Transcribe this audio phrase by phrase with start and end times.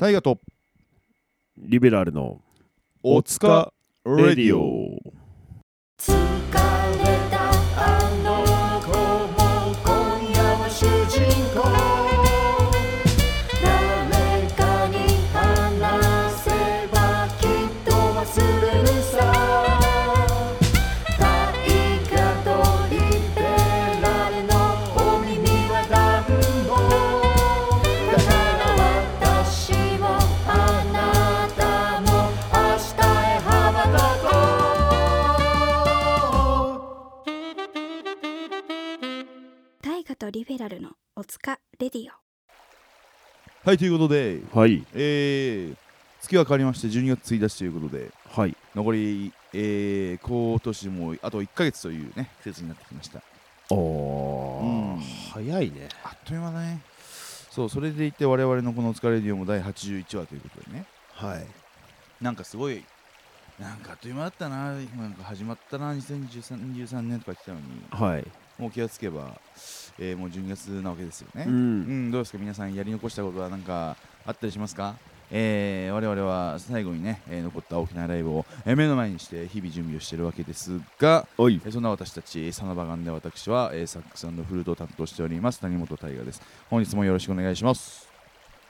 [0.00, 0.40] 大河と。
[1.58, 2.40] リベラルの。
[3.02, 3.70] おつか
[4.06, 4.98] レディオ。
[40.60, 42.12] ラルのおつかレディオ。
[43.66, 44.84] はいということではい。
[44.92, 45.76] えー、
[46.20, 48.54] 月は変わりまして12月1日ということではい。
[48.74, 53.22] 残り、えー、今年もあと1ヶ月というね季節になってきました。
[53.70, 55.00] おー、うん。
[55.32, 55.88] 早いね。
[56.04, 56.82] あっという間だね。
[57.50, 60.84] そうそれでいて我々のこの「おつかレディオ」も第81話ということでね。
[61.14, 61.46] はい。
[62.20, 62.84] なんかすごい
[63.58, 64.72] なんかあっという間だったな。
[64.74, 65.94] なんか始まったな。
[65.94, 67.82] 2013 23年とか言ってたのに。
[67.90, 68.26] はい
[68.60, 69.40] もう気がつけば、
[69.98, 71.44] えーもう12月なわけですよね。
[71.46, 72.38] ううんん、どうですか？
[72.38, 74.96] 皆さんやり残したことは何かあったりしますか？
[75.32, 81.60] えー、我々は最後にね、えー残った大きなライブを、えー目の前にして日々準備をしているわけですが、おい。
[81.64, 86.42] えーそんな私たちサナバガンで私は、えーサックスフルートを担当しております谷本大我です。
[86.68, 88.08] 本日もよろしくお願いします。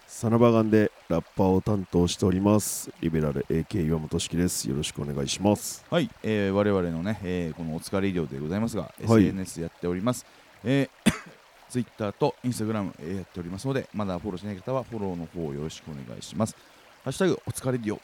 [0.06, 2.89] サナバガンでラッパーを担当しております。
[3.00, 4.69] リベラル AK 岩本式です。
[4.70, 5.84] よろしくお願いします。
[5.91, 9.25] はい、えー我々のね、えーこのお疲れ医療でございますが、はい。
[9.25, 10.25] SNS やっております、
[10.62, 11.11] えー
[11.69, 16.55] Twitter と Instagram、えーやっておりますので、まだフォローしない方はフォローの方よろしくお願いします。
[17.02, 17.98] ハッシュタグお疲れ医療、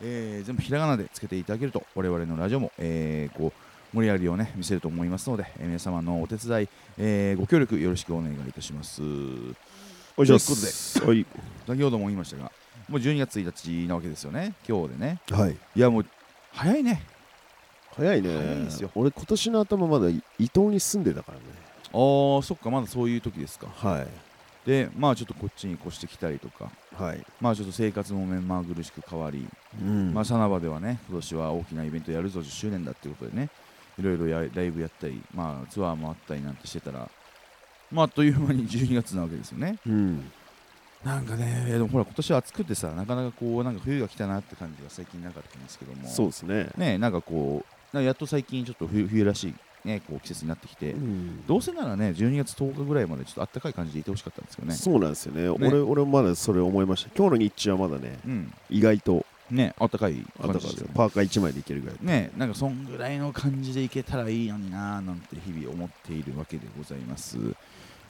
[0.00, 9.00] えー全部ひらがなでつけていただけると、我々のラジオも、えーこう盛り上がりをね見せると思いますので、えー皆様のお手伝い、えーご協力よろしくお願いいたします。
[10.18, 11.26] おということではい。
[11.66, 12.50] 先ほども言いましたが、
[12.88, 15.20] もう12月1日なわけですよね、今日でね。
[15.30, 15.56] はい。
[15.76, 16.06] いや、もう
[16.52, 17.02] 早いね。
[17.94, 18.28] 早いね。
[18.28, 18.90] 早いですよ。
[18.96, 21.44] 俺今年の頭まだ伊東に住んでたからね。
[21.92, 23.68] あー、そっか、まだそういう時ですか。
[23.68, 24.08] はい。
[24.66, 26.70] でまあちょっとこっちに越してきたりとか。
[26.96, 27.24] はい。
[27.40, 29.46] まあちょっと生活も目まぐるしく変わり、
[29.80, 30.12] うん。
[30.12, 33.50] まあサナバではね今年は大きなイベントやるぞ10周年だっていうことでね。
[33.98, 37.10] いろいろやライブやったりまあツアーもあったりなんてしてたら
[37.90, 39.78] まああっという間に12月なわけですよね。
[39.86, 40.30] うん。
[41.04, 46.08] なんかねでもほら今年は暑くてさなかなかこうなんか冬が来たなって感じが最近なかったんですけども。
[46.08, 46.70] そうですね。
[46.76, 49.54] ねなんかこうやっと最近ちょっと冬冬らしい
[49.84, 51.46] ねこう季節になってきて、うん。
[51.46, 54.74] どうせならね12月10日ぐらいまでちょっと暖かい感じでいてほしかったんですよね。
[54.74, 55.48] そうなんですよね。
[55.48, 57.10] 俺俺まだそれ思いました。
[57.16, 58.52] 今日の日中はまだねうん。
[58.70, 59.24] 意外と。
[59.50, 60.92] ね暖かいあったかい感じですよね。
[60.94, 61.96] パーカー1枚でいけるぐらい。
[62.02, 67.38] ねなんかそんぐらいの感じでいけたらいいのになーなんて日々思っているわけでございます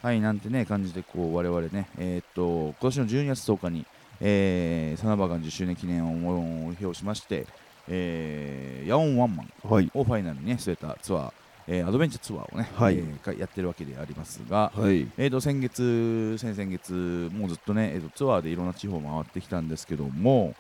[0.03, 3.86] はいなんてね感じでこう我々ねえーっと今年の12月10日に
[4.20, 7.47] えーサナバガン10周年記念を目標しまして
[7.88, 9.47] えーヤオンワンマン
[9.94, 11.32] をファイナルにね据えたツアー、
[11.66, 16.92] えーアドベンチャーツアーをね、はいえーやってるわけでありますが、はいえー、と先月、先々月、
[17.34, 20.54] もうずっとね、えー、とツアーでいろんな地方を回ってきたんですけども、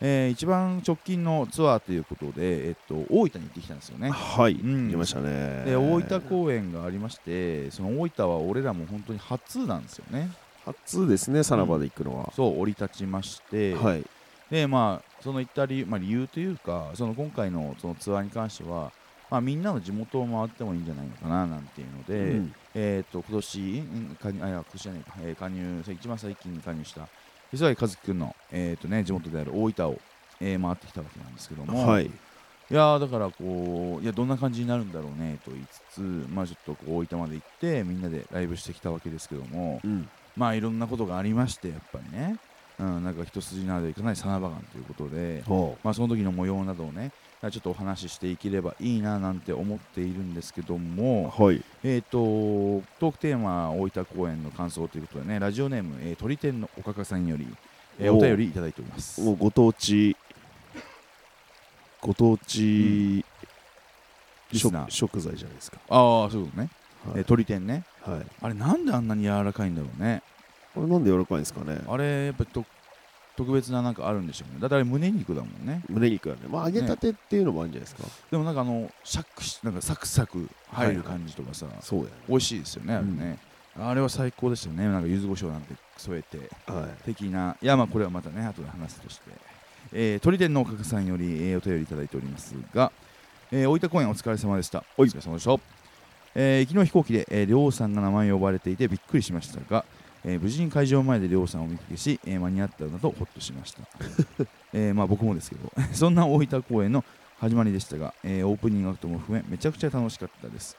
[0.00, 4.10] えー一番直近のツアーということで、えー、と大分に行ってきたんですよね。
[4.10, 4.86] はい、うん。
[4.86, 5.64] 行きましたね。
[5.64, 10.30] で大分公演がありまして、その大分は俺らも本当に初なんですよね。
[10.64, 14.04] 初ですねサナバで行くのは、そう、降り立ちまして、はい。
[14.50, 18.92] でまあ、その行った理由,、まあ、理由というか、その今回のそのツアーに関しては、
[19.30, 22.54] まあ、みんなの地元を回ってもいいんじゃないのかななんていうので、うん。
[22.74, 27.08] えー、と今年ん加入あいや今年じゃないか、えー加入一番最近に加入した
[27.52, 29.98] 磯貝和樹君の、えーとね、地元である大分を、
[30.40, 32.06] えー回ってきたわけなんですけども、はい。
[32.06, 32.10] い
[32.74, 40.08] やーだからこういやどんな感じになるんだろうねと言いつつ、まあ、ちょっとこう大分まで行ってみんなでライブしてきたわけですけども、うん。
[40.36, 42.38] まあいろんなことがありましてやっぱりね、
[42.78, 47.12] うん、なんか一筋縄でいかないサナバガンということで、ほまあ、その時の模様などをね
[47.50, 51.62] ちょっとお話ししていければいいななんて思っているんですけども、うはい。
[51.84, 57.46] えー、とトークテーマ大分公演の感想ということでねラジオネーム、えー、鳥天のおかかさんより、
[57.98, 59.20] えーおお便りいただいております。
[59.36, 60.16] ご当地
[62.00, 63.24] ご当地、
[64.52, 64.90] 食リスナー。
[64.90, 65.78] 食材じゃないですか。
[65.88, 66.70] ああそういうことね、
[67.06, 67.18] はい。
[67.18, 67.84] えー鳥天ね。
[68.02, 68.26] はい。
[68.42, 70.22] あれなんであんなに柔らかいんだろうね。
[70.74, 71.80] これなんで柔らかいんですかね。
[71.88, 72.64] あれやっぱと
[73.36, 74.60] 特別ななんかあるんでしょうね。
[74.60, 75.82] だってあれ胸肉だもんね。
[75.88, 76.42] 胸肉はね。
[76.48, 83.38] まあ揚げたてっていうのもあるんじゃないですか、でもなんかあのシャックしなんかサクサク入る感じとかさ、そうや美味しいですよねあれね、
[83.78, 84.88] あれは最高でしたよね。
[84.88, 86.38] なんか柚子胡椒なんて添えて。
[86.38, 87.04] ねはい。
[87.04, 87.56] 的な。
[87.60, 89.30] いやまあこれはまたね後で話すとして、
[89.92, 92.90] えー、鳥天のおかかさんより、えーお便りいただいておりますが、
[93.52, 94.84] えー大分公演お疲れ様でした。
[94.96, 95.58] おはい疲れ様でした、
[96.34, 99.84] えー、昨日飛行機で、えー、りょうさんが名前を呼ばれていてびっくりしましたが、
[100.26, 103.82] えー無事に会場前でりょうさんをお見かけし、えー間に合ったのだとほっとしました、
[104.74, 107.04] えーまあ僕もですけど そんな大分公演の
[107.38, 110.76] 始まりでしたが、えーオープニングアクトも含めめちゃくちゃ楽しかったです、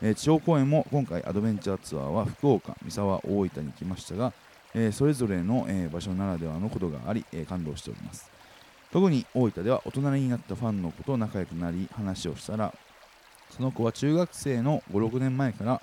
[0.00, 4.32] えー地方公演も今回アドベンチャーツアーは福岡、三沢、大分に来ましたが、
[4.74, 8.30] えーそれぞれの、えー場所ならではのことがあり、えー感動しております。
[8.92, 12.72] 特に大分では大人になったファンの子と仲良くなり話をしたら
[13.50, 15.82] その子は中学生の56年前から、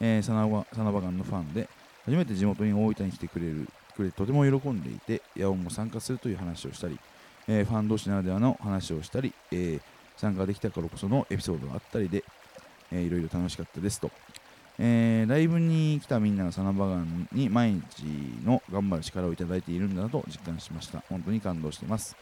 [0.00, 0.48] えー、サナ
[0.90, 1.68] バガンのファンで
[2.08, 6.98] 初めて地元に大分に来てくれるくれとても喜んでいてヤオンも参加するという話をしたり、
[7.46, 9.80] えーファン同士ならではの話をしたり、えー
[10.16, 12.24] 参加できたからこそのエピソードがあったりで、
[12.90, 14.10] えーいろいろ楽しかったですと、
[14.78, 17.82] えーライブに来たみんながサナバガンに毎日
[18.44, 21.04] の頑張る力をいただいているんだなと実感しました。
[21.10, 22.16] 本当に感動しています。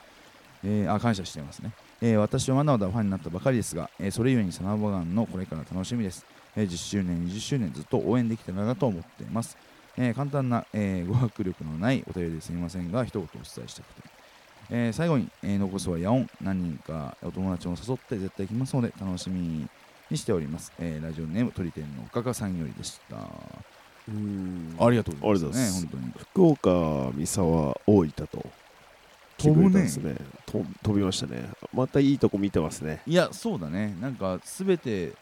[0.64, 9.56] えーあ感謝していますね、えー私はまだまだファンになったばかりですが、えーそれゆえにサナバガンのこれから楽しみです、え10周年、20周年ずっと応援できたらなと思っています、
[9.98, 14.08] えー簡単な、えー語学力のないお便りですみませんが一言お伝えしたくて、
[14.70, 16.31] えー最後に、えー残すはヤオン。
[16.40, 19.69] 何人かお友達を誘って絶対来ますので楽しみ
[20.10, 23.16] にしております、えーラジオネーム鳥天のおかかさんよりでした。
[24.08, 24.76] うん。
[24.78, 25.87] ありがとうございます。
[25.87, 26.12] 本当に。
[26.16, 28.46] 福岡、三沢、大分と
[29.38, 29.88] 飛ぶね。
[30.82, 31.49] 飛びましたね。
[31.75, 33.02] またいいとこ見てますね。
[33.06, 33.96] いやそうだね。
[34.00, 35.12] なんかすべて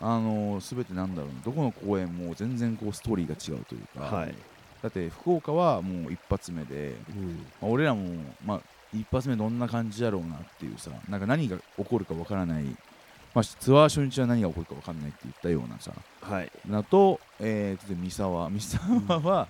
[0.00, 4.34] あのすべてなんだろうねどこの公演も全然こうストーリーが違うというか、はい、
[4.82, 7.46] だって福岡はもう一発目で、うん。
[7.60, 8.04] まあ、俺らも、
[8.44, 8.60] まあ、
[8.92, 12.64] 一発目どんな感じだろうなっていうさなんか何が起こるかわからない、
[13.34, 15.92] まあ、ツアー初日は何が起こるかわからないって言ったようなさ。
[16.20, 16.50] はい。
[16.68, 18.50] だと、えー、で三沢。
[18.50, 19.48] 三沢は、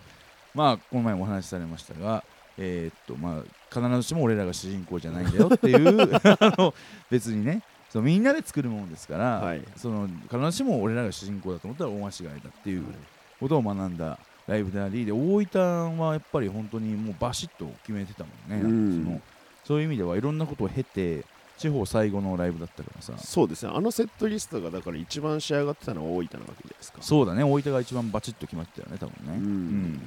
[0.55, 2.23] まあこの前もお話しされましたが
[2.57, 3.43] えーっとまあ
[3.73, 6.75] 必ずしも俺らが主人公じゃないんだよっていう あの
[7.11, 7.63] 別にね
[7.95, 9.63] そうみんなで作るものですから、はい。
[9.77, 12.83] その必ずしも俺らが主人公だと思ったら大間違いだっていう
[13.39, 14.19] ことを学んだ
[14.49, 19.05] ライブでありで大分はやっぱり本当にもうバシッと決めてたもんね、うん。
[19.05, 19.21] その
[19.63, 21.25] そういう意味ではいろんなことを経て
[21.57, 23.13] 地方最後のライブだったからさ。
[23.19, 23.71] そうですね。
[23.73, 26.99] あのセットリストがだから一番仕上がってたのは大分なわけじゃないですか。
[27.01, 27.45] そうだね。
[27.45, 29.39] 大分が一番バチッと決まってたよね多分ね。
[29.39, 30.01] うん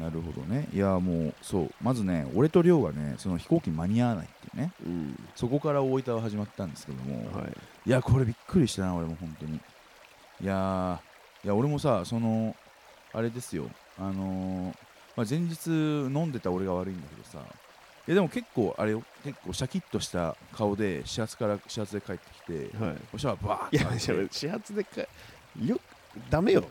[0.00, 0.68] なるほどね。
[0.72, 1.70] いやもうそう。
[1.82, 4.72] まずね俺と亮がねその飛行機間に合わないっていうね。
[4.84, 5.28] うん。
[5.36, 7.52] そこから大分は始まったんですけども、はい。
[7.86, 9.60] いやこれびっくりしたな俺も本当に。
[10.40, 12.56] いやーいや俺もさその
[13.12, 13.70] あれですよ。
[13.98, 14.76] あのー
[15.16, 17.38] まあ、前日飲んでた俺が悪いんだけどさ。
[18.06, 19.02] いやでも結構あれよ。
[19.22, 22.96] 結構シャキッとした顔で始発から始発で帰ってきてはい。
[23.14, 25.00] おしゃはバーいやッといや始発でか
[25.64, 25.80] よ
[26.28, 26.64] ダメよ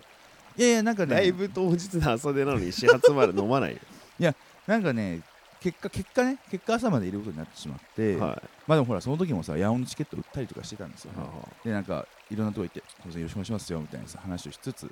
[0.58, 3.80] いやいやなんかねライブ当日の朝出なのに始発まで飲まないよ。
[4.68, 5.22] なんかね
[5.60, 11.24] 結果結果ね結果朝までいることになってしまって、はまあでもほらその時もさヤオンのチケット売ったりとかしてたんですよ、いね、
[11.66, 14.92] でなんかいろんなとこ行って「すいませんよろしくお願いしますよ」みたいなさ話をしつつ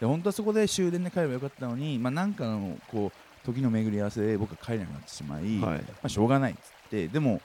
[0.00, 5.84] で本当はそこで終電で帰ればよかったのに、まあ、なんかのこう時の巡り合わせで僕は帰れなくなってしまい、まはい。
[6.02, 6.60] あ、しょうがないっつっ
[6.90, 7.40] てでも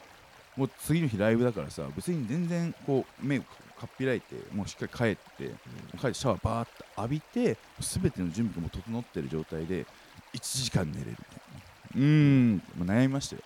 [0.56, 3.44] もう次の日ライブだからさ別に全然こう目を
[3.84, 5.54] かっぴらいてもうしっかり帰って
[6.00, 9.86] 帰ってシャワーバーって浴びて全ての準備がもう整ってる状態で
[10.34, 11.26] 1時間寝れるみたい
[11.58, 11.98] な。
[11.98, 12.64] うーん。
[12.80, 13.42] 悩みましたよ。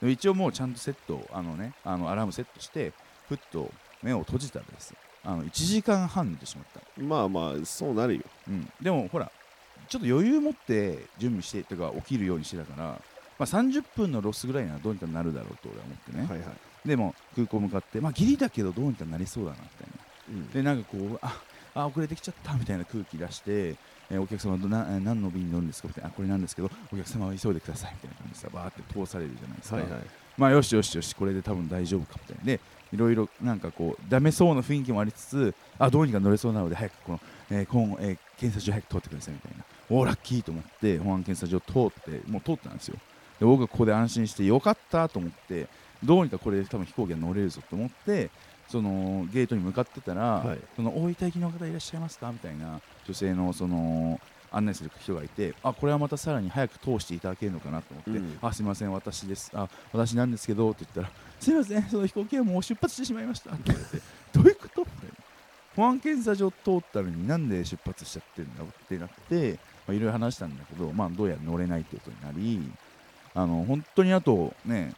[0.00, 2.92] でも一応もうちゃんとセットあのねあのアラームセットして
[3.28, 3.70] ふっと
[4.02, 8.22] 目を閉じたらですあの1時間半寝てしまった、まあまあそうなるよ。
[8.48, 9.30] うん、でもほら
[9.88, 13.00] ちょっと余裕持って準備してとか起きるようにしてたから、ま
[13.38, 20.40] あ、30分のロスぐらいならどうにかなるだろうと俺は思ってね、はいはいでも空港向かってまあギリだけどどうにかなりそうだなみたいな。
[20.40, 20.50] うん。
[20.50, 21.40] でなんかこうあ
[21.74, 23.76] あ遅れてきちゃったみたいな空気出して、
[24.10, 26.08] えーお客様どなえー何の便に乗るんですかみたいな。
[26.08, 30.00] あこれなんですけどお客様は急いでくださいみたいな感じでさバーって通されるじゃないですか、はいはい。
[30.36, 32.44] まあよしよしよしこれで多分大丈夫かみたいな。
[32.44, 32.60] で
[32.92, 37.20] いろいろなんかこうダメそうな雰囲気もありつつあどうにか乗れそうなので早くこの、
[37.50, 39.64] えー今えー検査所早く通ってくださいみたいな。
[39.90, 41.60] おーラッキーと思って保安検査所
[41.90, 42.96] 通ってもう通ったんですよ。
[43.38, 45.68] で僕がここで安心してよかったと思って
[46.04, 48.30] どうにかこれで多分飛行機が乗れるぞと思って
[48.68, 50.58] そのゲートに向かってたら、はい。
[50.76, 52.30] その大分行きの方いらっしゃいますか？
[52.30, 54.20] みたいな女性のその
[54.52, 59.50] 案内する人がいてあこれはまたさらに早く通していただけるのかなと思って、うんあすみません私です。
[59.54, 64.86] あ私なんですけどって言ったらすみませんその飛行機はもう出発してしまいましたって言われてどういうこと？
[65.76, 68.64] 保安検査場通ったのになんで出発しちゃってんだ？
[68.64, 72.60] ってなってまあいろいろ話したんだけどまあどうやら乗れないってことになり
[73.34, 74.94] あの本当にあとね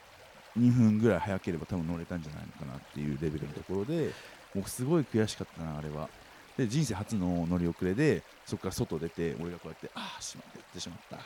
[0.59, 4.11] 2分ぐらい早ければ多分乗れたんじゃないのかなっていうレベルのところで
[4.55, 6.09] 僕すごい悔しかったなあれは。
[6.57, 11.19] で人生初の乗り遅れでそこから外出て俺がこうやってああしまってやってしまった。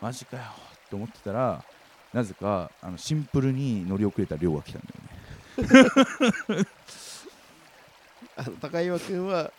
[0.00, 0.42] マジかよ
[0.86, 1.64] って思ってたら
[2.12, 6.66] なぜかあのシンプルに乗り遅れた量が来たんだよね。
[8.36, 9.52] あの高岩君は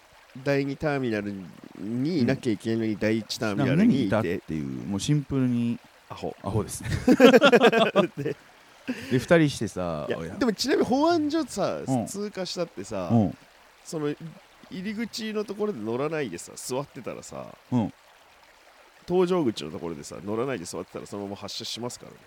[0.44, 1.34] 第2ターミナル
[1.80, 6.36] にいなきゃいけないのに第1ターミナル何にいたっていうもうシンプルにアホ。
[6.44, 6.90] アホですね
[9.12, 12.06] でで2人してさいやでもちなみに保安所さ、うん。
[12.06, 13.38] 通過したってさ、うん。
[13.84, 14.14] その
[14.70, 17.94] 入り口のところで乗らないでさ座ってたらさ、うん。
[19.08, 22.18] 搭乗口のところでさ乗らないで座ってたらそのまま発車しますからね。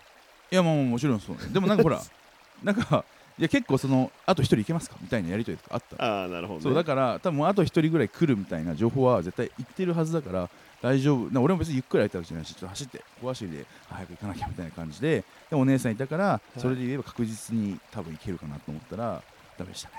[0.50, 1.42] いやまあまあもちろんそうね。
[1.52, 2.02] でもなんかほら
[2.62, 3.04] なんか
[3.38, 6.04] いや結構そのあと1人行けますかみたいなやりとりとかあった。
[6.04, 10.50] ああなるほど、ね、そうだから多分あと1人ぐらい来るみたいな情報は絶対言ってるはずだから
[10.82, 11.30] 大丈夫。
[11.32, 15.24] な俺も別にゆっくりやったわけじゃないしちょっと走って小走りで早く行かなきゃみたいな感じで。
[15.50, 16.60] でお姉さんいたからい。
[16.60, 19.22] それで言えば確実に多分行けるかなと思ったら
[19.58, 19.94] ダメでしたね。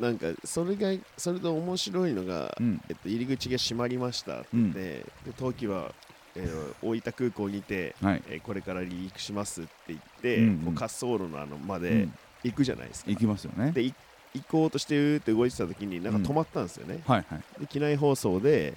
[0.00, 2.80] なんかそれがそれと面白いのが、うん。
[2.88, 4.78] えっと、入り口が閉まりましたって言って、
[5.24, 5.94] で冬季は、
[6.34, 8.22] えー大分空港にて、はい。
[8.28, 10.58] えーこれから離陸しますって言って、うんうん。
[10.58, 12.14] こう滑走路のあのまでうん。
[12.42, 13.72] 行くじゃないですか、行きますよね。
[13.72, 13.94] でい
[14.34, 17.60] 行こうとしてうーって動いてた時になんか止まったんですよね、はいはい。
[17.60, 18.74] で機内放送で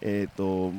[0.00, 0.72] えっ、と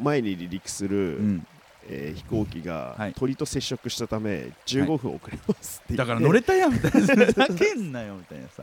[0.00, 1.46] 前に離陸する、うん。
[1.88, 3.14] えー飛行機がはい。
[3.14, 7.00] 鳥と接触したため15分遅れますって言って、だから乗れたやんみたいな。
[7.26, 8.48] ふざけんなよみたいな。
[8.48, 8.62] さ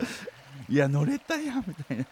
[0.69, 2.05] いや乗れたやんみたいな。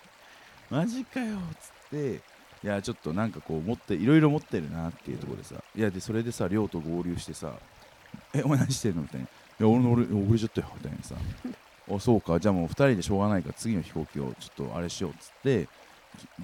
[0.70, 2.22] マジかよっつって。
[2.64, 5.56] いやちょっとなんかこう持っていろいろ持ってるなっていうところでさ。
[5.76, 7.54] いやでそれでさ亮と合流してさ。
[8.34, 9.26] えお前何してんのみたいな。
[9.26, 9.30] い
[9.60, 11.16] や俺の俺遅れちゃったよみたいなさ。
[11.96, 12.40] あそうか。
[12.40, 15.68] じゃあもう2人でしょうがないから次の飛行機をちょっとあれしようっつって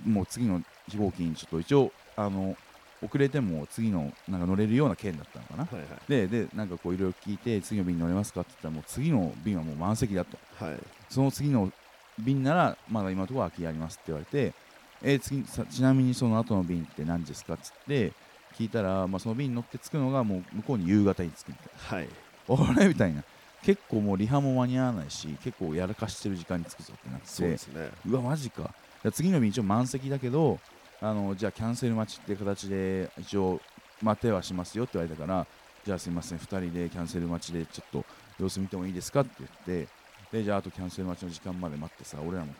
[0.05, 2.55] もう次の飛行機にちょっと一応あの
[3.03, 5.65] 遅れても次のなんか乗れるような券だったのかな。
[5.65, 5.99] はいはい。
[6.07, 10.77] ででなんかこういろいろ聞いて次の便に乗れますかって言ったらもう次の便はもう満席だとはい
[11.09, 11.71] その次の
[12.19, 14.53] 便ならまだ今のところ空きありますって言われて
[15.01, 18.11] えー次さちなみにその後の便って何ですかっつって
[18.55, 22.09] 聞いたら、まあ、その便に乗って着くのがもう向こうに夕方に着くみたいはい。
[22.49, 22.87] なあれ？
[22.87, 23.23] みたいな。
[23.63, 27.27] 結構もうリハも間に合わないし結構やらかしてる時間に着くぞってなって。
[27.27, 27.89] そうですね。
[28.07, 28.73] うわマジか
[29.11, 30.59] 次の便一応満席だけど
[31.01, 33.59] あのじゃあキャンセル待ちって形で一応
[34.01, 35.47] 待てはしますよって言われたから
[35.85, 38.05] じゃあすいません2人でキャンセル待ちでちょっと
[38.39, 39.87] 様子見てもいいですかって言って
[40.31, 42.59] でじゃああとキャンセル待ちの時間まで待ってさ俺らもこ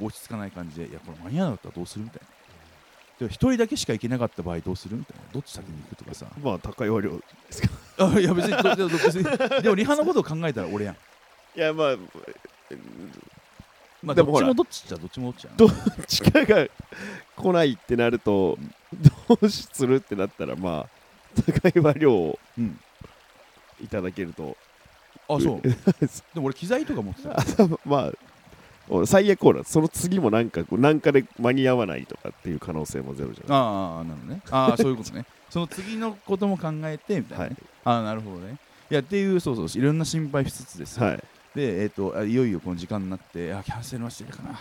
[0.00, 2.28] う落ち着かない感じでいやこれ間に合わなかったらどうするみたいな。
[3.16, 5.22] で1人だけしか行けなかった場合どうするみたいな。
[5.32, 6.26] どっち先に行くとかさ。
[6.42, 7.68] まあ高い割量ですか。
[7.98, 9.62] あいや別に。
[9.62, 10.94] でもリハのことを考えたら俺やん。
[11.56, 11.96] いやまあ
[14.04, 15.56] まあでもほらどっちもどっちっちゃどっちもどっちやな。
[15.56, 15.70] ど
[16.06, 16.68] 力が
[17.36, 18.58] 来ないってなると
[19.28, 22.78] どうするってなったらまあ高い割量をうん。
[23.82, 24.56] いただけると。
[25.28, 25.60] あそう。
[26.34, 28.12] でも俺機材とか持ってたまあ
[28.88, 33.58] 俺最悪ほらその次もなんかこうなんかで間に合わないとかっていう可能性もゼロじゃない？
[33.58, 34.40] ああなるほどね。
[34.50, 35.24] ああそういうことね。
[35.50, 37.56] その次のことも考えてみたいな、ね。
[37.84, 38.58] ああなるほどね。
[38.90, 44.60] いやっていうそうそういろんな心配しつつですよ、はいでえっ、とあいよいよこの時間になってあキャンセルはしてるかな。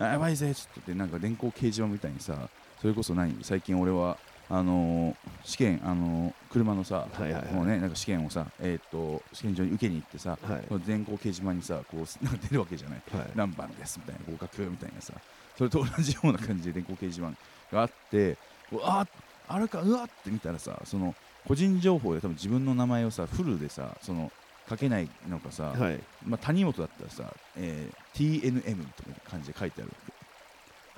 [0.00, 2.48] あやばいぜちょっとってなんか電光掲示板みたいにさ
[2.80, 4.16] それこそ何最近俺は
[4.48, 5.14] あのー
[5.44, 7.52] 試験あのー車のさ、はいはいはい。
[7.52, 10.62] もうねなんか試験をさえっ、と試験場に受けに行ってさ、はい。
[10.68, 13.02] この電光掲示板にさこうなんか出るわけじゃない。
[13.12, 13.30] はい。
[13.34, 15.12] 何番ですみたいな合格みたいなさ
[15.56, 18.36] それと同じような感じで電光掲示板があって
[18.70, 19.04] こうあ
[19.48, 21.14] あれかうわって見たらさその
[21.46, 24.30] 個人情報で多分自分の名前をさフルでさその
[24.68, 26.00] 書けないのかさ、はい。
[26.26, 29.94] まあ、谷本だったらさ、えー TNM とか感じで書いてあるわ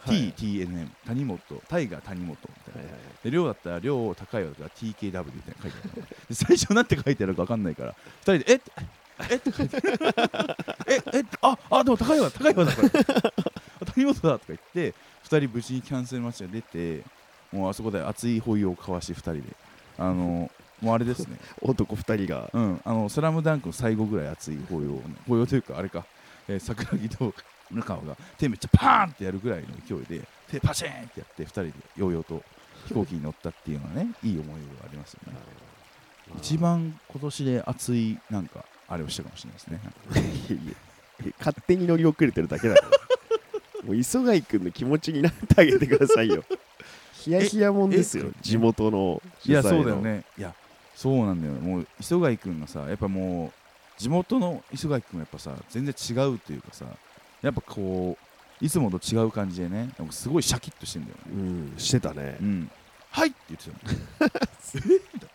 [0.06, 0.32] け、はい。
[0.32, 8.60] TTNM 谷本タイガー谷本みたいな、はいはいで量だったら量高いわけだから TKW みたいな書いてある で最初なんて書いてあるか分かんないから2人でえっ
[9.30, 9.98] えって書いてある。
[10.88, 17.04] ええああでも高いわ高いわだこれ谷本だとか言って2人無事にキャンセル待ちが出て
[17.52, 19.42] もうあそこで熱い抱擁を交わし2人で。
[19.98, 20.50] あの
[20.80, 21.36] もうあれですね。
[21.60, 22.50] 男二人が。
[22.52, 26.04] うん、あのスラムダンクの最後ぐらい熱い抱擁抱擁というか、あれか、
[26.48, 27.34] えー桜木と
[27.70, 32.42] 中川が手めっちゃパーンってやるぐらいの勢いで、手パシーンってやって、2人でようようと
[32.86, 35.38] 飛行機に乗ったっていうのはね、いい思い出がありますよね。
[36.38, 39.80] 一番今年で熱い、なんか、あれをしたかもしれないですね。
[40.50, 40.74] いやいや
[41.38, 42.88] 勝手に乗り遅れてるだけだから。
[43.84, 46.44] もう磯貝君の気持ちになってあげてくださいよ。
[47.12, 48.26] ヒヤヒヤもんですよ。
[48.28, 49.22] え地元の。
[49.44, 50.24] いや、そうだよね。
[50.38, 50.54] いや、
[51.00, 51.54] そうなんだよ。
[51.54, 56.84] もう、磯貝君がさ、やっぱもう、地元の磯貝君はやっぱさ、全然違うというかさ、
[57.40, 61.22] やっぱこう、いつもと違う感じでね、なんかすごいシャキッとしてんだよね。
[61.32, 62.36] うんしてたね。
[62.42, 62.70] うん、
[63.10, 64.30] はいって言ってたの。
[64.74, 65.30] えみたい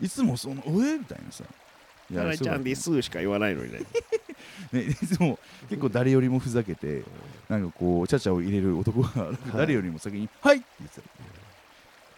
[0.00, 0.06] な。
[0.06, 1.44] いつもそのえみたいなさ
[2.12, 3.80] 「タラちゃんですす」しか言わないのにね。
[4.72, 5.38] ね、いつも
[5.70, 7.04] 結構誰よりもふざけて
[7.48, 11.08] なんかこうちゃちゃを入れる男が誰よりも先に「はい!」って言ってた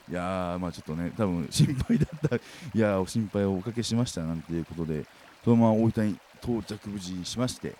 [0.09, 2.37] いやーまあちょっとね多分心配だった。
[2.75, 5.05] いやーお心配をおかけしましたなんていうことで
[5.45, 7.75] そのまま大分に到着無事にしまして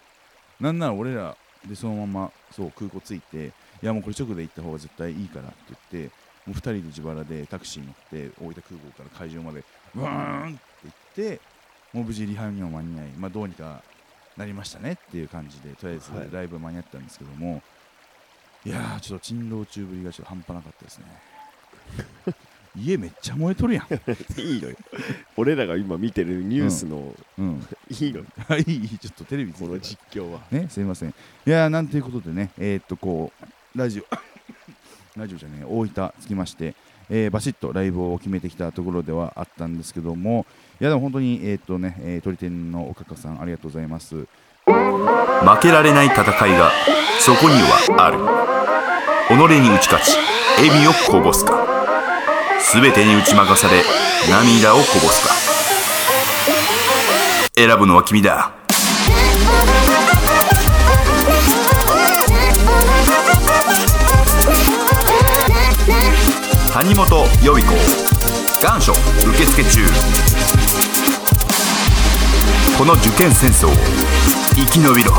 [0.61, 3.53] なんなら俺らでそのままそう空港着いて
[3.83, 5.57] いやもうこれ直で行った方が絶対いいからって
[5.93, 6.15] 言って
[6.47, 9.65] もう2人で自腹でタクシーに乗って大分空港から会場まで
[9.95, 11.41] うーんって行って
[11.93, 13.83] もう無事リハにも間に合い、まあ、どうにか
[14.37, 16.29] なりましたねっていう感じでとりあえずはい。
[16.31, 17.63] ライブ間に合ったんですけども、
[18.65, 21.07] い、やーちょっと珍道中ぶりがちょっと半端なかったですね
[22.79, 23.87] 家めっちゃ燃えとるやん、
[24.41, 24.77] いいのよ。
[25.37, 28.25] 俺らが今見てるニュースの、うん、 いいのよ。
[28.49, 30.41] は いいいちょっとテレビこの実況は。
[30.51, 31.11] ね、すいません。
[31.11, 31.13] い
[31.51, 34.05] やー、なんていうことでね、えーっと、こう、ラジオ、
[35.19, 36.75] ラジオじゃねえ、大分着きまして、
[37.09, 40.45] えーバシッとライブを決めてきたところではあったんですけども、
[40.81, 44.27] いや、でも本当に、えーっとね、えー、鳥天のおかかさん、ありがとうございます。
[44.67, 46.73] 負けられない戦いが
[47.21, 48.19] そこにはある。
[49.29, 50.17] 己に打ち勝ち
[50.59, 51.76] 笑みをこぼすか
[52.61, 53.83] 全てに打ち負かされ
[54.31, 55.35] 涙をこぼすか。
[57.55, 58.53] 選ぶのは君だ。
[66.73, 67.07] 谷本
[67.43, 67.75] 予備校
[68.61, 69.81] 願書受付中。
[72.77, 73.71] この受験戦争を
[74.55, 75.13] 生き延びろ。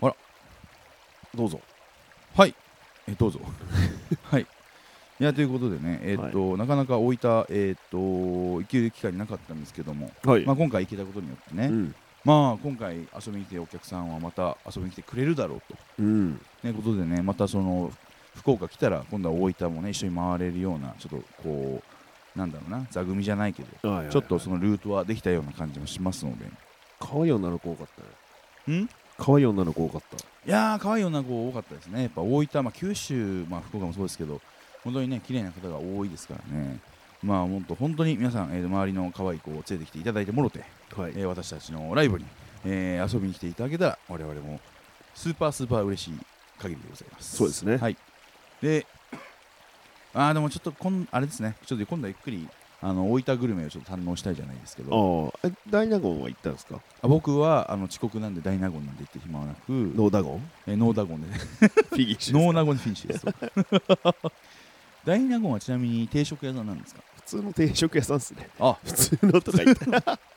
[0.00, 0.14] あら。
[1.34, 1.60] どうぞ。
[2.36, 2.54] はい、
[3.08, 3.40] えーどうぞ。
[4.30, 4.46] はい。
[5.20, 11.94] いや、ということでね、えーっと、なかなか大分、えーっと、行ける機会なかったんですけども、はいまあ、今回行けたことによってね、うん
[12.24, 15.76] まあ、今回遊びに来てるお客さんはまた遊びに来てくれるだろうと。
[15.98, 17.92] うんね、ことでね、またその
[18.36, 26.46] 福岡来たら、今度は大分もね、一緒に回れるような、ちょっとこう、なんだろうな、座組じゃないけど、はいはいはいちょっとそのルートはできたような感じもしますので。
[27.00, 27.86] 可愛い女の子多かっ
[28.66, 28.88] たねん？
[29.20, 30.16] 可愛い女の子多かった？
[30.16, 32.02] いやー、可愛い女の子多かったですね。
[32.02, 34.40] やっぱ大分、まあ、九州、まあ、福岡もそうですけど、
[34.82, 36.78] 本当にね、綺麗な方が多いですからね。
[37.22, 40.64] まあ、本当、本当に皆さん、えー周りの可愛い子を連れてきていただいてもろて、
[40.96, 42.24] はいえー私たちのライブに、
[42.64, 44.58] えー遊びに来ていただけたら、我々も
[45.14, 46.14] スーパースーパー嬉しい
[46.58, 47.36] 限りでございます。
[47.36, 47.96] そうですねはい。
[48.62, 48.86] で、
[50.14, 52.48] あーでもちょっとこん、あれですね、ちょっと今度はゆっくり、
[52.82, 55.48] あの大分グルメをちょっと堪能したいじゃないですけど、ああ。
[55.48, 56.80] え大納言は行ったんですか？
[57.02, 61.28] あ僕はあの遅刻なんで大納言なんで行って暇はなく、ノーダゴンえーノーダゴンで。
[61.28, 61.34] ね、
[61.90, 63.24] フィギッシュノーナゴンでフィニッシュです。
[63.26, 64.32] と。
[65.04, 67.02] 大納言はちなみに定食屋さんなんですか？
[67.16, 68.48] 普通の定食屋さんっすね。
[68.58, 68.76] あ。
[68.82, 70.18] 普通のとか言った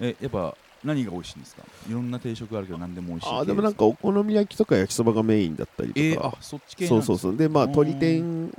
[0.00, 1.62] えやっぱ何が美味しいんですか？
[1.88, 3.28] いろんな定食あるけど何でも美味しい。
[3.30, 7.36] 系あーでもなんかお好み焼きとか焼きそばがメインだったりとか、えー、あそっち系そうそうそう。
[7.36, 8.50] でまあ鶏天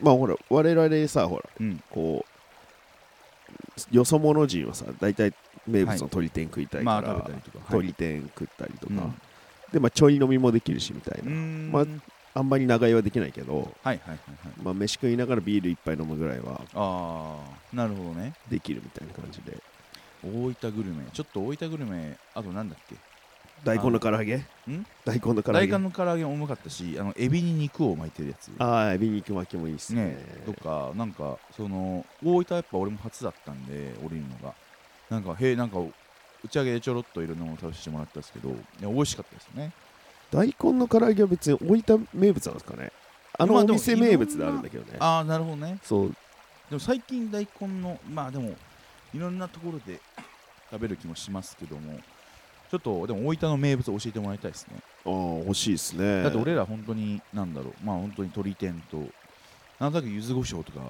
[0.00, 1.82] まあほら我々さほらうん。
[1.90, 2.24] こ
[3.92, 5.32] うよそ者人はさ大体
[5.66, 9.14] 名物の鶏天食いたいから、鶏天食ったりとか、うん。
[9.72, 11.30] でまあちょい飲みもできるしみたいうな、
[11.72, 11.86] まあ
[12.34, 14.18] あんまり長居はできないけど、はいはいはいはい。
[14.62, 17.38] まあ、飯食いながらビール一杯飲むぐらいはあ
[17.72, 18.34] あなるほどね。
[18.50, 19.56] できるみたいな感じで。
[20.22, 21.04] 大分グルメ。
[21.12, 22.96] ちょっと大分グルメあとなんだっけ？
[23.64, 24.36] 大根の唐揚げ？
[24.36, 24.44] ん？
[25.04, 25.66] 大根の唐揚げ？
[25.66, 28.50] 大根の唐揚げもうまかったしあのエビに肉を巻いてるやつ。
[28.58, 30.04] ああエビ肉巻きもいいっすね。
[30.04, 34.54] ねとかなんかその大分やっぱ俺も初だったんで降りるのが。
[35.10, 39.72] なんかへえなんか打ち上げでちょろっといろんなもの食べさせてもらったんですけどいや美味しかったですね。
[40.30, 42.92] 大根の唐揚げは別に大分名物なんですかね？
[43.38, 44.96] あのまあでもお店名物であるんだけどね。
[44.98, 45.78] ああなるほどね。
[45.82, 46.08] そう。
[46.68, 48.54] でも最近大根のまあでも
[49.14, 50.00] いろんなところで
[50.70, 51.98] 食べる気もしますけども
[52.70, 54.76] ちょっとでも大分の名物を教えてもらいたいですね。
[55.04, 56.22] ああ欲しいですね。
[56.22, 57.74] だって俺ら本当になんだろう。
[57.84, 58.98] まあ本当に鶏天と。
[59.78, 60.80] なんとなく柚子胡椒とか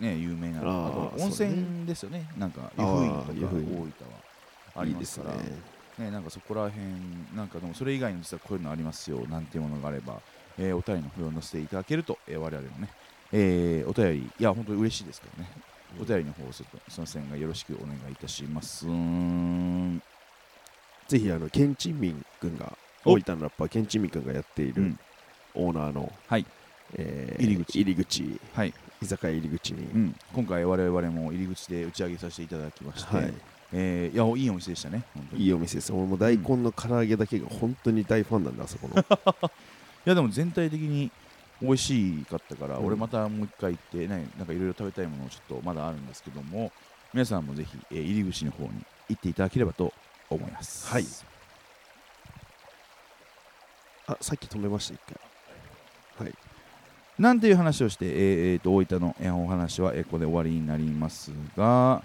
[0.00, 0.60] ね有名な。
[0.60, 2.28] あと温泉ですよね。
[2.38, 3.90] なんか湯布院とか大分は
[4.76, 5.42] ありいいですねますか
[5.98, 6.04] ら。
[6.06, 6.10] ね。
[6.10, 6.82] なんかそこら辺
[7.34, 9.26] なんかでもそれ以外に実はこういうのありますよ。
[9.28, 10.20] なんていうものがあれば、
[10.58, 12.88] えーお便りの方を載せていただけると、えー我々もね、
[13.32, 14.30] えーお便り。
[14.38, 15.50] いや本当に嬉しいですからね。
[16.00, 18.86] お便りの方をちょっとすみませんがよろしくお願いいたします。
[18.86, 20.02] うーん
[21.08, 22.72] ぜひあのケンチンミン君が
[23.04, 24.98] お大分のラッパーケンチンミン君がやっているうん。
[25.54, 26.44] オーナーの、はい。
[26.94, 27.80] えー入り口。
[27.80, 28.40] 入り口。
[28.54, 33.34] はい、居酒屋入り口に、うん、今回我々も入り口で打ち上げさせていただきまして、はい。
[33.72, 35.02] えーいやいいお店でしたね
[35.36, 35.92] いいお店です。
[35.92, 38.94] 俺も大根の唐揚げだけが本当に大ファンなんだあそこの。
[39.00, 39.50] い
[40.04, 41.10] やでも全体的に
[41.62, 42.86] 美味しかったから、うん。
[42.86, 46.70] 俺またもう一回行ってねなんかいろいろ食べたいものちょっとまだあるんですけども
[47.12, 48.70] 皆さんもぜひ、えー入り口の方に
[49.08, 49.92] 行っていただければと
[50.30, 50.88] 思います。
[50.88, 51.04] はい。
[54.08, 55.00] あさっき止めました一
[56.18, 56.26] 回。
[56.26, 56.34] はい。
[57.18, 58.12] なんていう話をして、えー
[58.52, 62.02] えーと大分の、えーお話は、えーここで終わりになりますが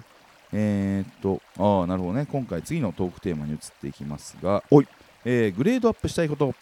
[0.53, 2.25] えーっとああなるほどね。
[2.25, 4.87] 今回次のトークテーマに移っていきますがおい。
[5.25, 6.55] えーグレードアップしたいこと。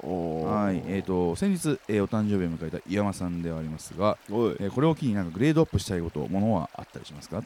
[0.00, 0.82] はい。
[0.86, 7.42] えー、と先日、えーお誕生日を迎えた岩間さんではありますが、えーこれを機になんかグレードアップしたいことものはあったりしますか？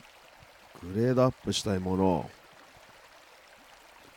[0.83, 2.31] グレードアップしたいもの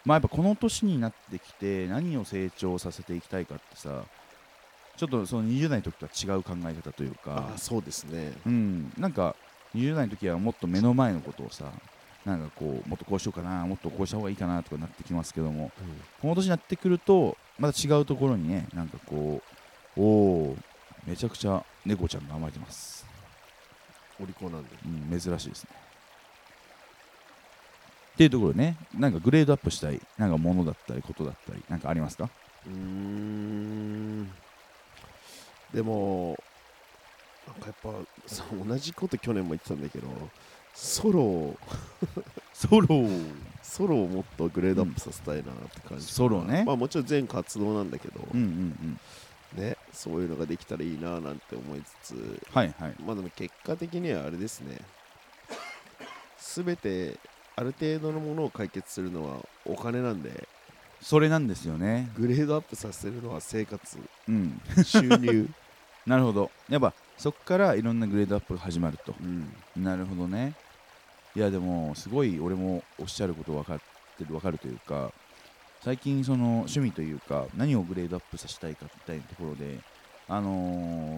[0.06, 4.04] まあやっぱこの年になってきて何を成長させていきたいかってさ
[4.98, 8.34] ちょっとその20代の時とは違う考え方というかあそうですね。
[8.46, 8.94] うん。
[8.98, 9.36] なんか
[9.76, 11.66] 20代の時はもっと目の前のことをさ
[12.26, 15.72] なんかこうもっとこうしようかなもっとこうした方がいいかなとかなってきますけども
[16.22, 19.42] この年になってくるとまた違うところにねなんかこ
[19.98, 20.58] うおお
[21.06, 23.06] めちゃくちゃ猫ちゃんが甘えてます、
[24.20, 24.70] お利口なんで。
[24.86, 25.85] うん、珍しいですね
[28.16, 32.30] っていうところでねなんかグレードアップしたいなんかものだったりことだったりなんかありますか？
[32.66, 34.32] うーん。
[35.74, 36.38] でも
[37.46, 37.90] なんかやっぱ
[38.28, 40.08] さ同じこと去年も言ってたんだけど
[40.74, 41.58] ソロを
[42.54, 42.88] ソロ
[43.62, 46.64] ソロをもっとグレードアップさせたいなって感じ、ソロね。
[46.66, 49.00] まあもちろん全活動なんだけど、うんうん
[49.58, 49.62] うん。
[49.62, 52.96] ねそういうのができたらいいななんて思いつつはいはい。
[53.06, 54.78] まあでも結果的にはあれですね。
[56.40, 57.18] 全て
[57.56, 60.48] ある程度のものを解決するのはお金なんで。
[61.02, 62.10] それなんですよね。
[62.18, 63.98] グレードアップさせるのは生活。
[64.28, 64.60] うん。
[64.84, 65.50] 収入、
[66.06, 66.52] なるほど。
[66.70, 69.14] やっぱそこからいろんなグレードアップが始まると。
[69.22, 70.56] うん、なるほどね。
[71.36, 73.80] いやでもすごい俺もおっしゃること分かっ
[74.18, 75.12] てる分かるというか
[75.84, 79.80] 最近その趣味というか何をグレードアップさせたいかみたいなところで
[80.30, 80.50] あの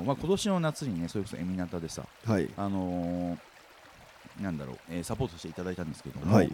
[0.01, 2.49] ーまあ、今年の夏にねそれこそエミナタでさはい。
[2.57, 3.37] あのー
[4.41, 6.53] なんだろう、えーサポートしていただいたんですけども、はい。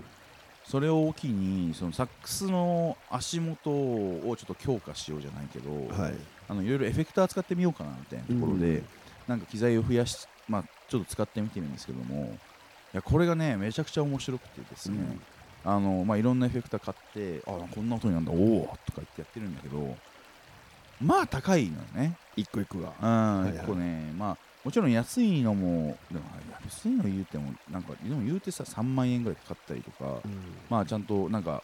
[0.66, 6.14] それを機にそのサックスの足元をちょっと強化しようじゃないけど、はい。
[6.48, 8.86] あのいろいろエフェクター使ってみようかなみたいなところで、うん。
[9.28, 12.26] なんか機材を増やし、まあ、ちょっと使ってみてるんですけども
[12.94, 15.18] いやこれがねめちゃくちゃ面白くてですね、
[15.66, 19.96] あのまあ、いろんなエフェクター買ってあこんな音になるんだおおとか言ってやってるんだけど
[21.02, 22.16] まあ高いのよね。
[22.36, 22.94] 一個一個が。
[23.02, 23.54] うん、いはい。
[23.54, 26.26] 結構ねまあもちろん安いのもでも
[26.64, 30.22] 安いの言うてもなんかでも言うてさ3万円ぐらいかかったりとか、
[30.70, 31.62] まあちゃんとなんか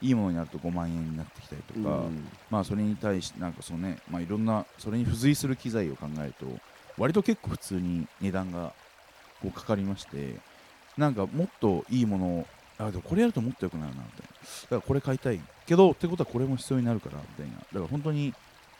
[0.00, 2.28] いいものになると5万円になってきたりとか、うん。
[2.50, 6.46] まあそれに対してなんかそのね、まあいろんなそれに付随する機材を考えると
[6.98, 8.72] 割と結構普通に値段が
[9.40, 10.36] こうかかりまして
[10.98, 12.46] なんかもっといいものを
[12.78, 14.24] あでもこれやるともっと良くなるなみたいな。
[14.24, 17.58] だからこれ買いたいけどってことはこれも必要になるからみたいな。
[17.58, 18.34] だから本当に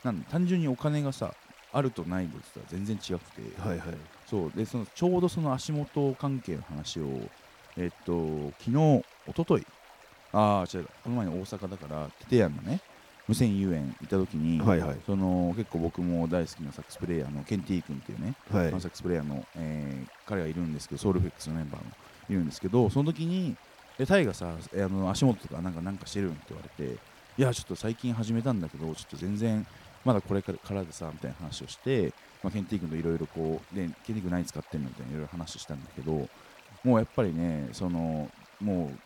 [0.04, 1.34] なんだ単純にお金がさ
[1.72, 2.74] あるとないでって言った。
[2.74, 3.88] ら全然違くて、はいはい。
[4.28, 4.52] そう。
[4.54, 7.08] でそのちょうどその足元関係の話を
[7.76, 9.04] えっと昨日一
[9.36, 9.66] 昨日？
[10.32, 10.88] ああ違う。
[11.04, 12.80] この前に大阪だからテテヤンのね
[13.28, 14.96] 無線遊園行った時に、はいはい。
[15.06, 18.70] その結構僕も大好きなサックスプレイヤーのケンティー君っていうね、はい。
[18.70, 21.90] サックスプレイヤーの、えー彼がいるんですけどソウルフェックスのメンバーも
[22.30, 23.54] いるんですけどその時に
[23.98, 26.96] えタイがさえあの足元とかなんかなんかしてるんって言われて
[27.36, 29.66] いやちょっと最近始めたんだけどちょっと全然
[30.04, 32.12] まだこれからでさみたいな話をして、
[32.42, 36.28] まあ、ケンティー君といろいろこうでケンティー君何使ってんのみたいないろいろ話したんだけど
[36.84, 38.28] もうやっぱりねその
[38.60, 38.98] もう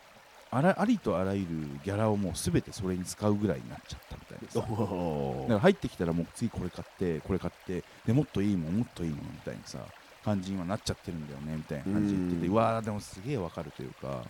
[0.49, 1.47] あらありとあらゆる
[1.83, 4.73] ギャラをもう全てそれに使うぐらいになっちゃったみたいなさ。
[4.73, 9.79] おだから入ってきたらもう次これ買ってこれ買ってでもっといいもんもっといいもんみたいなさ
[10.23, 14.23] 感じに今なっちゃってるんだよねみたいな感じで言っててううんわーでもすげえわかるというか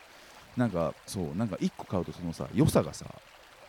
[0.55, 3.05] なんかそうなんか1個買うとそのさ良さがさ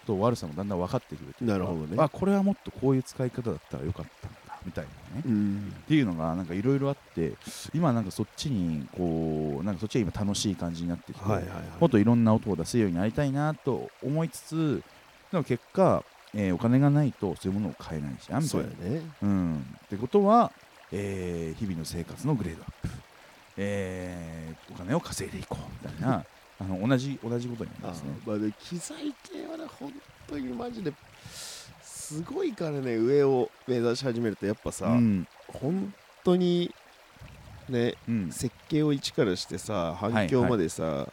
[0.08, 1.96] と悪さもだんだん分かってくるというかなるほどね。
[1.98, 5.16] あこれはもっとこういう使い方だったらよかったんだみたいな。
[5.16, 5.72] ねうん。
[5.84, 7.34] っていうのがなんかいろいろあって
[7.74, 11.62] 今なんかそっちにこうなんかそっちが今楽しい感じになってきて、はいはいはい。
[11.80, 14.82] もっといろんな音を出せるようになりたいなと思いつつ
[15.30, 16.02] でも結果、
[16.34, 18.86] えーお金がないとそういうものを買えないじゃんみたそいうな。
[18.86, 19.02] やね。
[19.22, 20.52] うん、ってことは、
[20.92, 22.88] えー日々の生活のグレードアップ、
[23.58, 26.24] えーお金を稼いでいこうみたいな
[26.60, 28.10] あの同じ同じことになりあますね。
[28.26, 29.92] まあで機材系はね本
[30.26, 30.92] 当にマジで
[31.82, 35.26] すごいからね上を目指し始めるとやっぱさ、うん。
[35.48, 35.94] 本
[36.24, 36.74] 当に
[37.68, 38.32] ねうん。
[38.32, 41.06] 設計を一からしてさ反響までさ、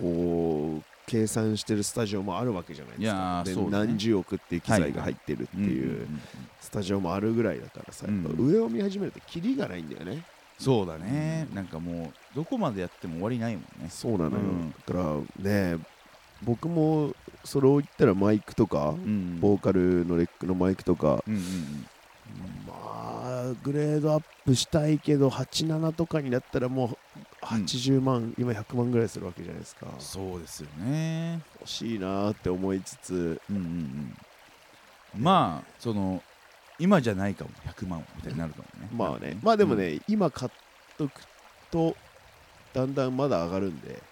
[0.00, 2.98] こう計算してるスタジオもあるわけじゃない
[3.44, 3.70] ですか。
[3.70, 6.20] 何十億っていう機材が入ってるっていうん
[6.60, 10.24] スタジオもあるぐらいだからさ、うんやっぱ上を見始めるとキリがないんだよね
[10.58, 13.88] そうだね、なんかもうどこまでやっても終わりないもんね。
[13.90, 14.74] そうなのよ、うん。
[14.86, 15.78] だからね
[16.42, 17.14] 僕も
[17.44, 19.38] それを言ったらマイクとか、うん。
[19.40, 21.86] ボーカルのレックのマイクとか、うんうんうん。
[22.66, 26.96] まあグレードアップしたいけど87とかになったらも
[27.42, 29.86] う80万、今100万ぐらいするわけじゃないですか。
[29.98, 31.40] そうですよね。
[31.60, 33.40] 欲しいなーって思いつつ。
[33.50, 34.16] うんうん
[35.16, 36.22] うん、まあその
[36.78, 38.88] 今じゃないかも100万みたいになるかもね。
[38.92, 39.38] まあね。
[39.42, 40.52] まあでもね、今買っ
[40.98, 41.22] とく
[41.70, 41.96] と
[42.72, 44.02] だんだんまだ上がるんで。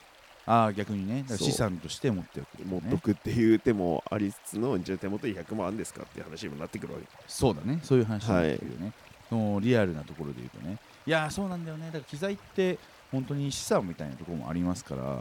[0.46, 1.24] ああ逆にね。
[1.36, 7.06] 資産として持っておく、ね、持っとくっていう手もありつつのじゃあ手元に100万あるんですかっていう話にもなってくるわけ。
[7.26, 7.80] そうだね。
[7.82, 8.92] そういう話なんですけどね、
[9.30, 10.78] そのリアルなところで言うとね。
[11.06, 11.86] いやーそうなんだよね。
[11.86, 12.78] だから機材って
[13.10, 15.20] 本当に資産みたいなところもありますから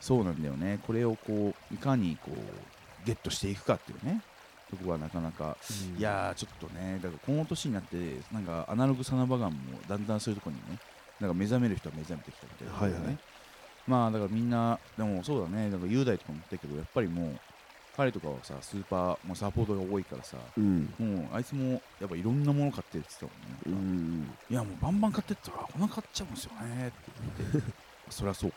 [0.00, 0.78] そうなんだよね。
[0.86, 4.22] これをこういかにこうゲットしていくかっていうね
[4.76, 5.56] とこはなかなか。
[5.96, 7.96] いやーちょっとねだからこの年になって
[8.32, 9.58] なんかアナログサナバガンも
[9.88, 10.78] だんだんそういうところにね
[11.20, 13.18] なんか目覚める人は目覚めてきたみたいな、ね、はいはい。
[13.86, 17.40] まあだからみんなでもそうだねだから雄大とかも言ったけどやっぱりもう
[17.96, 20.92] 彼とかはさスーパーもうサポートが多いからさうん。
[20.98, 26.96] もうあいつもやっぱいろんなもの買ってるって言ってたうもんね、んいやもうバンバン買ってったらこんな買っちゃうんですよねって
[27.52, 27.72] 言って。
[28.10, 28.56] そりゃそうか。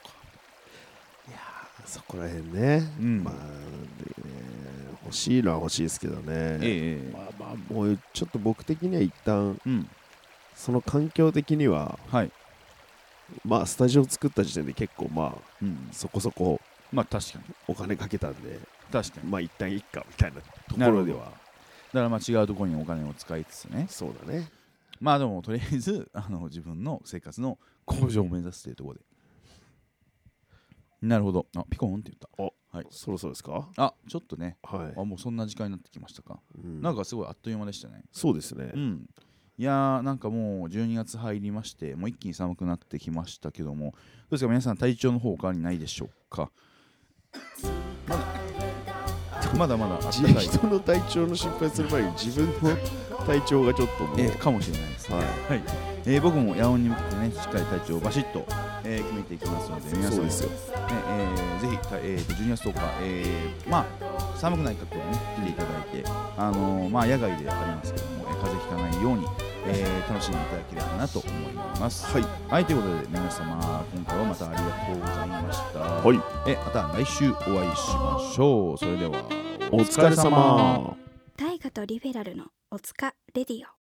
[1.27, 3.23] いやーそこら辺ね、うん。
[3.23, 4.74] まあでね
[5.05, 9.89] 欲しいのは欲しいですけどね、ええまあまあもうちょっと僕的には一旦うん。
[10.55, 12.31] その環境的にははい、
[13.43, 17.43] まあスタジオ作った時点で結構まあうん、そこそこまあ確かに。
[17.67, 18.59] お金かけたんで
[18.91, 19.29] 確かに。
[19.29, 21.25] まあ一旦いっかみたいなところでは。
[21.25, 23.87] だからまあ違うところにお金を使いつつね。
[23.89, 24.49] そうだね。
[25.01, 29.01] まあでもとりあえずあの自分の生活の向上を目指すというところで
[31.07, 31.45] なるほど。
[31.55, 32.29] あピコンって言った。
[32.75, 32.87] はい。
[32.89, 33.69] そろそろですか？
[33.77, 34.57] あちょっとね。
[34.63, 36.81] はい、あもうそんな時間になってきましたか、うん。
[36.81, 38.03] なんかすごいあっという間でしたね。
[38.11, 38.71] そうですね。
[38.73, 39.09] うん。
[39.57, 43.91] いやーなんかもう12月入りましてもう一気に寒くなってきましたけども。
[43.91, 43.97] ど
[44.29, 44.49] うですか？
[44.49, 46.51] 皆さん体調の方わりないでしょうか？
[48.07, 48.25] まだ。
[49.57, 52.75] まだまだ人の体調の心配する前に自分の
[53.25, 55.63] 体調がちょっともう、えーかもしれないですね、ははい。
[56.05, 58.45] えー僕も野音に向けてねしっかり体調をバシッと、
[58.85, 60.49] えー決めていきますので皆さんもそうですよ。
[60.49, 60.55] ね
[61.07, 63.85] えーぜひ、たえーと12月10日、えーまあ
[64.37, 66.03] 寒くない格好でね来ていただいて、
[66.37, 69.25] あのーまあ、野外でありますけども、えー風邪ひかないように、
[69.67, 72.05] えー楽しんでいただければなと思います。
[72.05, 72.25] はい。
[72.49, 75.79] はい、ということで皆様今回はまたありがとうございました。
[75.79, 76.51] はい。
[76.51, 78.77] えまた来週お会いしましょう。
[78.77, 79.11] それでは
[79.71, 80.95] お疲れ様。
[81.37, 83.84] 大河とリベラルのおつかレディオ